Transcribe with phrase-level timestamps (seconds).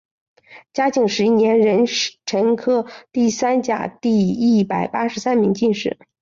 [0.73, 1.85] 嘉靖十一年壬
[2.25, 5.99] 辰科第三甲第一百八十三名进士。